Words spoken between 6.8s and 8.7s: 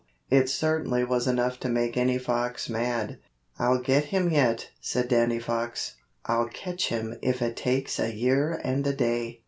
him if it takes a year